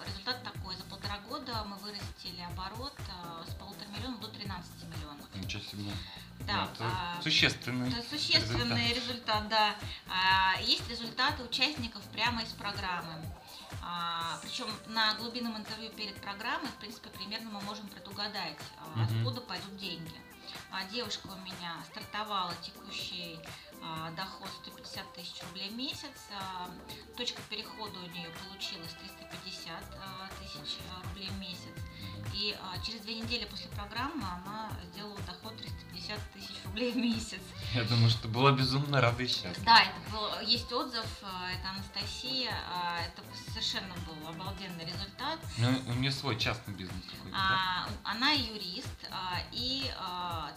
[0.04, 5.26] результат такой: за полтора года мы вырастили оборот а, с полутора миллионов до 13 миллионов.
[5.34, 5.92] Ничего себе.
[6.40, 7.88] Да, это а, существенный.
[7.88, 9.74] это существенный результат, да.
[10.08, 13.14] А, Есть результаты участников прямо из программы.
[13.82, 18.58] А, Причем на глубинном интервью перед программой, в принципе, примерно мы можем предугадать,
[18.96, 20.14] откуда пойдут деньги.
[20.92, 23.65] Девушка у меня стартовала текущий а,
[24.16, 26.28] доход 150 тысяч рублей в месяц.
[26.32, 26.68] А,
[27.16, 31.85] Точка перехода у нее получилась 350 а, тысяч а, рублей в месяц.
[32.36, 37.40] И а, через две недели после программы она сделала доход 350 тысяч рублей в месяц.
[37.74, 39.64] Я думаю, что была безумно рада и счастлива.
[39.64, 45.38] Да, это был, есть отзыв, э, это Анастасия, а, это совершенно был обалденный результат.
[45.56, 47.86] Ну, у нее свой частный бизнес какой-то, да?
[47.86, 49.90] А, Она юрист, а, и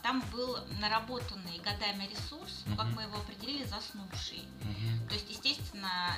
[0.04, 4.44] там был наработанный годами ресурс, ну, как мы его определили, заснувший.
[4.64, 5.08] Мгм.
[5.08, 6.16] То есть, естественно,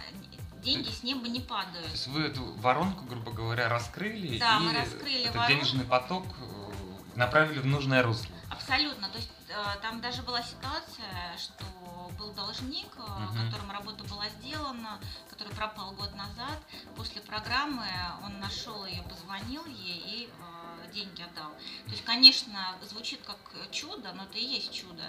[0.61, 1.91] деньги с неба не То падают.
[1.91, 5.53] есть вы эту воронку, грубо говоря, раскрыли, Да, и мы раскрыли этот воронку.
[5.53, 6.71] денежный поток э,
[7.15, 8.35] направили в нужное русло.
[8.49, 9.09] Абсолютно.
[9.09, 11.63] То есть э, там даже была ситуация, что
[12.17, 13.45] был должник, э, Мгм.
[13.49, 16.59] которому работа была сделана, который пропал год назад.
[16.95, 17.85] После программы
[18.23, 21.51] он нашел ее, позвонил ей и э, деньги отдал.
[21.85, 23.37] То есть, конечно, звучит как
[23.71, 25.03] чудо, но это и есть чудо.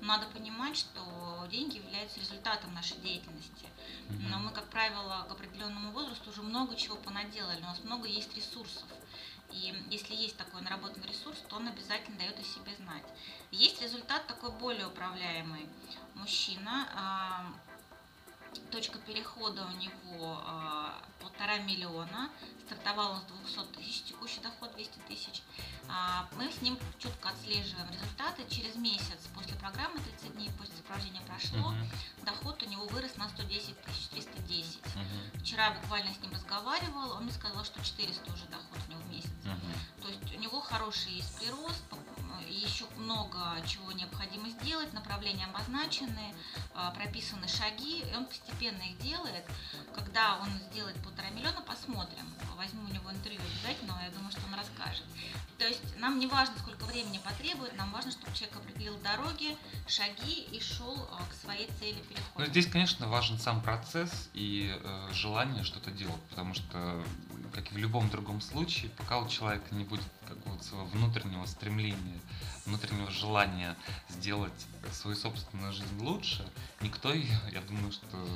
[0.00, 3.66] Надо понимать, что деньги являются результатом нашей деятельности.
[4.08, 7.60] Но мы, как правило, к определенному возрасту уже много чего понаделали.
[7.60, 8.84] У нас много есть ресурсов.
[9.50, 13.04] И если есть такой наработанный ресурс, то он обязательно дает о себе знать.
[13.50, 15.66] Есть результат такой более управляемый.
[16.14, 17.46] Мужчина, а,
[18.70, 22.30] точка перехода у него а, полтора миллиона,
[22.66, 25.42] стартовал он с 200 тысяч, текущий доход 200 тысяч.
[26.00, 28.46] А, Мы с ним четко отслеживаем результаты.
[28.48, 31.90] Через месяц после программы, 30 дней после сопровождения прошло, Мгм.
[32.24, 34.78] доход у него вырос на 110 тысяч, 310.
[34.94, 35.40] Мгм.
[35.40, 39.10] Вчера буквально с ним разговаривала, он мне сказал, что 400 уже доход у него в
[39.10, 39.32] месяц.
[39.44, 39.72] Мгм.
[40.02, 41.82] То есть у него хороший есть прирост,
[42.50, 46.34] еще много чего необходимо сделать, направления обозначены,
[46.74, 49.44] а, прописаны шаги, и он постепенно их делает.
[49.94, 52.26] Когда он сделает полтора миллиона, посмотрим.
[52.56, 55.04] Возьму у него интервью обязательно, я думаю, что он расскажет.
[55.58, 59.56] То есть нам не важно, сколько времени потребует, нам важно, чтобы человек определил дороги,
[59.86, 62.46] шаги и шел а, к своей цели Ну, перехода.
[62.46, 67.02] здесь, конечно, важен сам процесс и э, желание что-то делать, потому что,
[67.52, 72.20] как и в любом другом случае, пока у человека не будет какого-то своего внутреннего стремления,
[72.66, 73.76] внутреннего желания
[74.08, 76.46] сделать свою собственную жизнь лучше,
[76.80, 77.12] никто
[77.52, 78.28] я думаю, что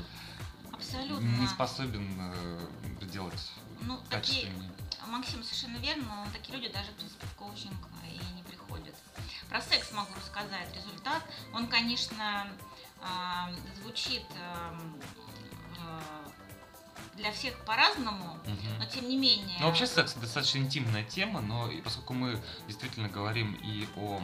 [0.73, 1.25] Абсолютно.
[1.25, 2.69] не способен э,
[3.03, 4.73] сделать Ну, такие, качественнее.
[5.07, 8.95] Максим совершенно верно, но такие люди даже, в принципе, в коучинг и не приходят.
[9.49, 10.75] Про секс могу рассказать.
[10.75, 12.49] Результат, он, конечно,
[13.01, 13.51] а,
[13.83, 14.97] звучит эм,
[15.77, 16.21] э,
[17.22, 18.78] для всех по-разному, Мгм.
[18.78, 19.56] но тем не менее.
[19.61, 24.20] Ну, вообще секс достаточно интимная тема, но и поскольку мы действительно говорим и о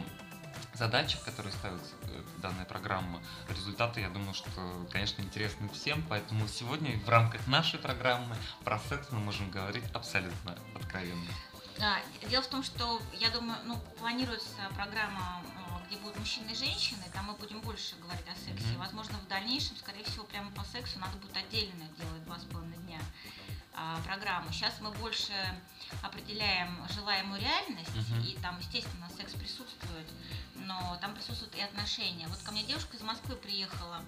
[0.73, 4.49] задачах, которые ставит э, данная программа, результаты, я думаю, что,
[4.91, 8.35] конечно, интересны всем, поэтому сегодня в рамках нашей программы
[8.65, 11.31] про секс мы можем говорить абсолютно откровенно.
[11.77, 15.58] Да, дело в том, что я думаю, ну, планируется программа, э,
[15.89, 18.67] где будут мужчины и женщины, там мы будем больше говорить о сексе.
[18.73, 18.79] Мгм.
[18.79, 22.77] Возможно, в дальнейшем, скорее всего, прямо по сексу надо будет отдельно делать два с половиной
[22.85, 22.99] дня
[24.03, 24.51] программу.
[24.51, 25.33] Сейчас мы больше
[26.01, 28.21] определяем желаемую реальность, Мгм.
[28.21, 30.07] и там, естественно, секс присутствует,
[30.55, 32.27] но там присутствуют и отношения.
[32.27, 34.01] Вот ко мне девушка из Москвы приехала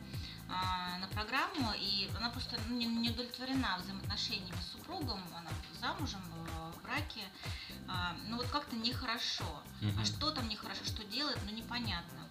[0.49, 6.21] а, на программу, и она просто ну, не, не удовлетворена взаимоотношениями с супругом, она замужем,
[6.47, 7.23] э, в браке,
[7.87, 9.63] а, ну вот как-то нехорошо.
[9.81, 9.99] Мгм.
[9.99, 12.27] А что там нехорошо, что делает, ну непонятно.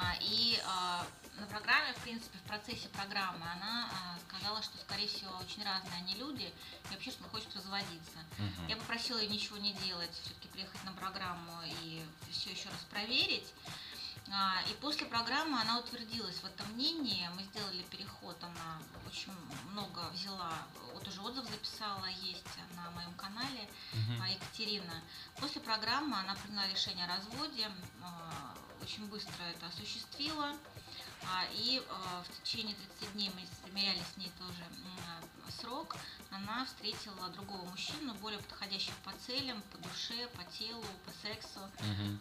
[0.00, 1.06] А, И а,
[1.38, 5.94] на программе, в принципе, в процессе программы она а, сказала, что, скорее всего, очень разные
[5.96, 6.52] они люди,
[6.90, 8.18] и вообще, что хочет разводиться.
[8.38, 8.68] Мгм.
[8.68, 13.52] Я попросила ее ничего не делать, все-таки приехать на программу и все еще раз проверить.
[14.70, 17.28] И после программы она утвердилась в этом мнении.
[17.34, 19.32] Мы сделали переход, она очень
[19.72, 20.52] много взяла,
[20.94, 23.68] вот уже отзыв записала, есть на моем канале.
[24.22, 25.02] А, Екатерина.
[25.36, 27.70] После программы она приняла решение о разводе,
[28.82, 30.52] очень быстро это осуществила.
[31.24, 34.64] А, И а, в течение 30 дней мы замеряли с ней тоже
[35.08, 35.22] а,
[35.60, 35.96] срок.
[36.30, 41.60] Она встретила другого мужчину, более подходящего по целям, по душе, по телу, по сексу.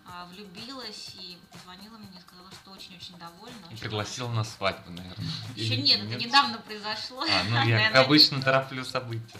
[0.05, 3.65] А, Влюбилась и позвонила мне, сказала, что очень-очень довольна.
[3.69, 5.27] И очень пригласила на свадьбу, наверное.
[5.55, 7.23] Еще Или нет, это недавно произошло.
[7.23, 9.39] А, ну я, как обычно, тороплю события.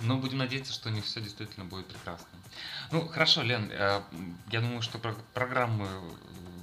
[0.00, 2.26] Но будем надеяться, что у них все действительно будет прекрасно.
[2.92, 4.00] Ну, хорошо, Лен, э,
[4.50, 5.16] я думаю, что про-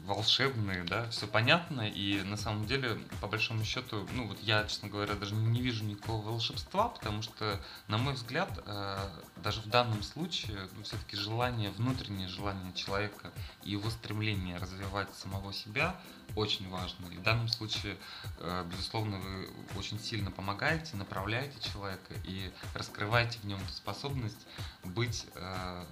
[0.06, 4.88] волшебные, да, все понятно, и на самом деле, по большому счету, ну вот я, честно
[4.88, 8.98] говоря, даже не вижу никакого волшебства, потому что, на мой взгляд, э,
[9.38, 13.32] даже в данном случае, ну, все-таки желание, внутреннее желание человека
[13.63, 15.96] и его стремление развивать самого себя
[16.36, 17.08] очень важно.
[17.08, 17.98] И в данном случае,
[18.39, 24.46] э, безусловно, вы очень сильно помогаете, направляете человека и раскрываете в нем способность
[24.84, 25.86] быть э,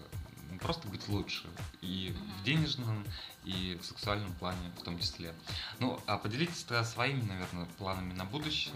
[0.59, 1.45] просто быть лучше
[1.81, 3.05] и в денежном,
[3.43, 5.33] и в сексуальном плане в том числе.
[5.79, 8.75] Ну, а поделитесь тогда своими, наверное, планами на будущее.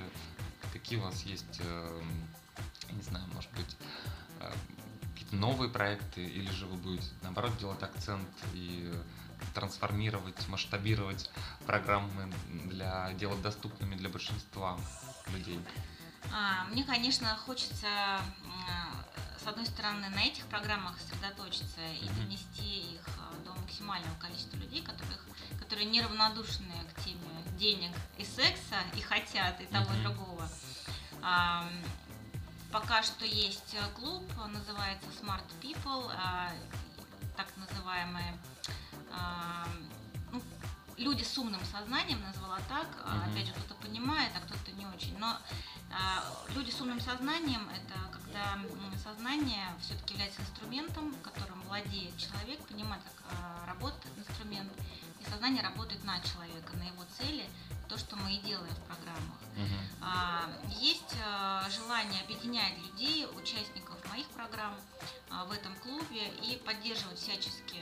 [0.73, 2.01] Какие у вас есть, э,
[2.91, 3.77] не знаю, может быть,
[4.41, 4.53] э,
[5.13, 8.93] какие-то новые проекты, или же вы будете, наоборот, делать акцент и
[9.53, 11.29] трансформировать, масштабировать
[11.65, 12.31] программы
[12.65, 14.77] для делать доступными для большинства
[15.33, 15.59] людей.
[16.33, 18.19] А, Мне, конечно, хочется,
[19.47, 24.81] с одной стороны, на этих программах сосредоточиться и донести их а, до максимального количества людей,
[24.81, 25.25] которых,
[25.57, 27.21] которые неравнодушны к теме
[27.57, 30.49] денег и секса, и хотят и того, и другого.
[31.21, 31.65] А,
[32.73, 36.51] Пока что есть клуб, называется Smart People, а,
[37.37, 38.37] так называемые
[39.13, 39.65] а,
[40.33, 40.41] ну,
[40.97, 42.87] люди с умным сознанием, назвала так.
[43.05, 43.25] А.
[43.31, 45.17] Опять же, кто-то понимает, а кто-то не очень.
[45.17, 45.37] Но
[45.89, 46.21] а,
[46.53, 48.57] люди с умным сознанием это когда
[49.03, 54.71] сознание все-таки является инструментом, которым владеет человек, понимает, как а, работает инструмент,
[55.19, 57.45] и сознание работает на человека, на его цели,
[57.87, 59.37] то, что мы и делаем в программах.
[60.01, 64.75] А, Есть а, желание объединять людей, участников моих программ
[65.47, 67.77] в этом клубе и поддерживать всячески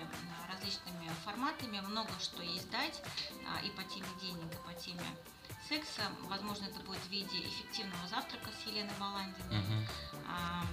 [0.49, 1.79] различными форматами.
[1.79, 3.01] Много что есть дать
[3.63, 5.05] и по теме денег, и по теме
[5.67, 6.03] секса.
[6.23, 9.87] Возможно, это будет в виде эффективного завтрака с Еленой Баландиной.
[10.27, 10.65] А,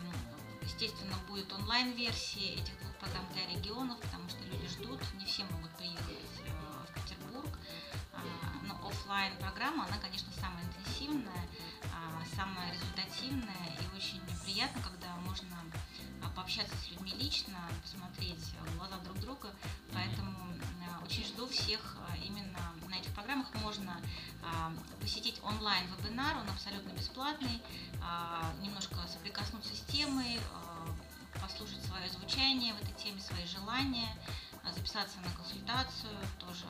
[0.62, 5.70] Естественно, будет онлайн-версия этих двух программ для регионов, потому что люди ждут, не все могут
[5.72, 6.52] приехать э,
[6.88, 7.58] в Петербург.
[8.12, 8.22] А,
[8.62, 11.46] Но офлайн программа, она, конечно, самая интенсивная,
[12.36, 15.56] самая результативная и очень приятно, когда можно
[16.34, 19.50] пообщаться с людьми лично, посмотреть в глаза друг друга.
[19.92, 20.36] Поэтому
[20.88, 22.58] а, очень жду всех а, именно
[22.88, 23.52] на этих программах.
[23.62, 24.00] Можно
[24.42, 27.62] а, посетить онлайн-вебинар, он абсолютно бесплатный,
[28.60, 30.40] немножко соприкоснуться с темой,
[31.40, 34.08] послушать свое звучание в этой теме, свои желания,
[34.74, 36.64] записаться на консультацию, тоже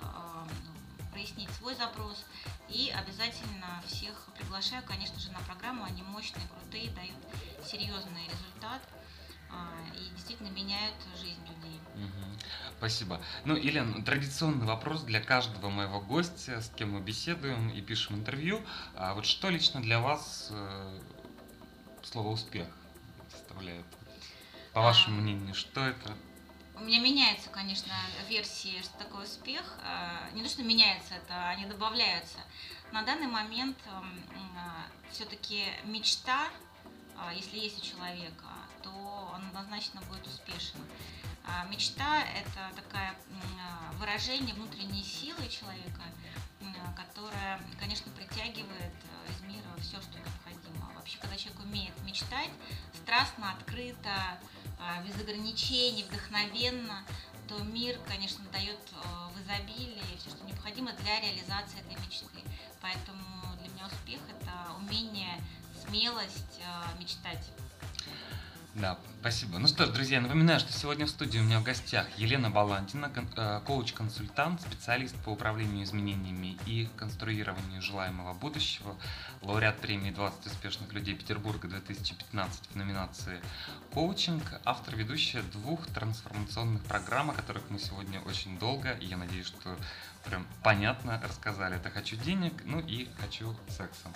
[1.13, 2.25] прояснить свой запрос.
[2.69, 5.85] И обязательно всех приглашаю, конечно же, на программу.
[5.85, 7.17] Они мощные, крутые, дают
[7.65, 8.83] серьезный результат
[9.51, 11.81] а, и действительно меняют жизнь людей.
[12.79, 13.21] Спасибо.
[13.45, 18.61] Ну, Елена, традиционный вопрос для каждого моего гостя, с кем мы беседуем и пишем интервью.
[18.97, 21.01] А вот что лично для вас э,
[22.03, 22.67] слово успех
[23.31, 23.87] составляет?
[24.73, 26.17] По вашему мнению, что это?
[26.83, 27.95] У меня меняются, конечно,
[28.29, 29.63] версии, что такое успех.
[29.85, 32.39] А, не то, что меняется это, они добавляются.
[32.91, 36.49] На данный момент а, все-таки мечта,
[37.17, 38.49] а, если есть у человека,
[38.83, 38.91] то
[39.33, 40.81] он однозначно будет успешен.
[41.69, 43.15] Мечта– это такое
[43.93, 46.03] выражение внутренней силы человека,
[46.97, 48.95] которая, конечно, притягивает
[49.31, 50.91] из мира все, что необходимо.
[50.97, 52.51] Вообще, когда человек умеет мечтать,
[52.93, 54.41] страстно, открыто,
[55.07, 57.05] без ограничений, вдохновенно,
[57.49, 62.27] то мир, конечно, дает э, в изобилии все, что необходимо для реализации этой мечты.
[62.81, 65.43] Поэтому для меня успех– это умение,
[65.85, 67.51] смелость э, мечтать.
[68.75, 69.59] Да, спасибо.
[69.59, 73.13] Ну что ж, друзья, напоминаю, что сегодня в студии у меня в гостях Елена Балантина,
[73.37, 78.97] э, коуч-консультант, специалист по управлению изменениями и конструированию желаемого будущего,
[79.43, 83.43] лауреат премии 20 успешных людей Петербурга 2015 в номинации
[83.93, 89.49] «Коучинг», автор ведущая двух трансформационных программ, о которых мы сегодня очень долго, и я надеюсь,
[89.49, 89.77] что
[90.25, 91.77] прям понятно рассказали.
[91.77, 94.13] Это «Хочу денег», ну и «Хочу секса».